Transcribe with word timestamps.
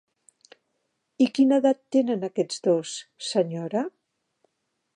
I 1.25 1.27
quina 1.37 1.59
edat 1.61 1.81
tenen 1.97 2.25
aquests 2.29 2.63
dos, 2.69 2.95
senyora? 3.29 3.85